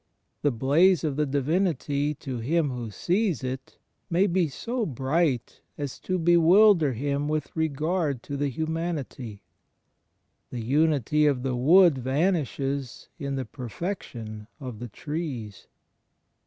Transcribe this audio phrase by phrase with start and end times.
[0.41, 3.77] The blaze of the Divinity to him who sees it
[4.09, 9.41] may be so bright as to bewilder him with regard to the hxmianity.
[10.49, 15.67] The unity of the wood vanishes in the perfection of the trees.